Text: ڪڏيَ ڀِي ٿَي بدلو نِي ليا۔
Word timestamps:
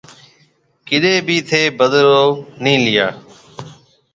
ڪڏيَ 0.87 1.13
ڀِي 1.27 1.37
ٿَي 1.49 1.61
بدلو 1.79 2.23
نِي 2.63 2.73
ليا۔ 2.85 3.07